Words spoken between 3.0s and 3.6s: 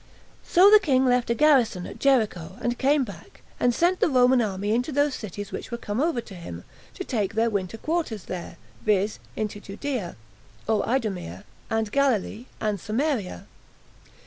back,